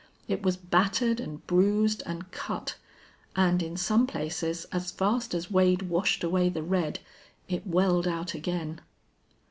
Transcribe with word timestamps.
It 0.27 0.41
was 0.41 0.57
battered 0.57 1.19
and 1.19 1.45
bruised 1.45 2.01
and 2.07 2.31
cut, 2.31 2.75
and 3.35 3.61
in 3.61 3.77
some 3.77 4.07
places, 4.07 4.65
as 4.71 4.89
fast 4.89 5.35
as 5.35 5.51
Wade 5.51 5.83
washed 5.91 6.23
away 6.23 6.49
the 6.49 6.63
red, 6.63 7.01
it 7.47 7.67
welled 7.67 8.07
out 8.07 8.33
again. 8.33 8.81